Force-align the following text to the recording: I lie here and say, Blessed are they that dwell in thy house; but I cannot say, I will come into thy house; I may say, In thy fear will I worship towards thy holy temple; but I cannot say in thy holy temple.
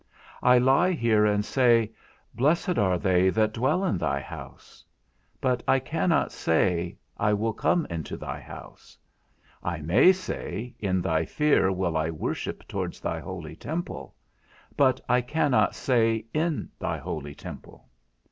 I 0.41 0.57
lie 0.57 0.93
here 0.93 1.27
and 1.27 1.45
say, 1.45 1.91
Blessed 2.33 2.79
are 2.79 2.97
they 2.97 3.29
that 3.29 3.53
dwell 3.53 3.85
in 3.85 3.99
thy 3.99 4.19
house; 4.19 4.83
but 5.39 5.61
I 5.67 5.77
cannot 5.77 6.31
say, 6.31 6.97
I 7.19 7.33
will 7.33 7.53
come 7.53 7.85
into 7.87 8.17
thy 8.17 8.39
house; 8.39 8.97
I 9.61 9.77
may 9.77 10.11
say, 10.11 10.73
In 10.79 11.03
thy 11.03 11.25
fear 11.25 11.71
will 11.71 11.95
I 11.95 12.09
worship 12.09 12.67
towards 12.67 12.99
thy 12.99 13.19
holy 13.19 13.55
temple; 13.55 14.15
but 14.75 14.99
I 15.07 15.21
cannot 15.21 15.75
say 15.75 16.25
in 16.33 16.69
thy 16.79 16.97
holy 16.97 17.35
temple. 17.35 17.87